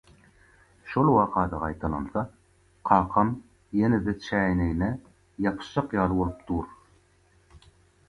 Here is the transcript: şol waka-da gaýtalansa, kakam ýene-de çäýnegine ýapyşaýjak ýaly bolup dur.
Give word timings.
şol 0.93 1.11
waka-da 1.17 1.59
gaýtalansa, 1.63 2.23
kakam 2.91 3.31
ýene-de 3.83 4.17
çäýnegine 4.27 4.91
ýapyşaýjak 5.47 5.97
ýaly 6.01 6.23
bolup 6.25 6.45
dur. 6.53 6.77